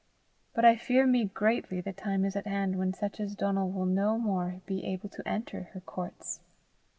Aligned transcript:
But 0.55 0.65
I 0.65 0.77
fear 0.77 1.05
me 1.05 1.25
greatly 1.25 1.79
the 1.79 1.93
time 1.93 2.25
is 2.25 2.35
at 2.35 2.47
hand 2.47 2.75
when 2.79 2.91
such 2.91 3.19
as 3.19 3.35
Donal 3.35 3.69
will 3.69 3.85
no 3.85 4.17
more 4.17 4.61
be 4.65 4.83
able 4.83 5.09
to 5.09 5.27
enter 5.27 5.69
her 5.73 5.79
courts. 5.81 6.39